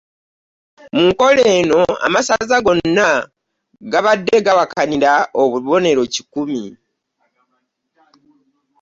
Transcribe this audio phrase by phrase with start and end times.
[0.95, 3.07] Mu nkola eno, amasaza gonna
[3.91, 6.63] gabadde awakanira obubonero kikumi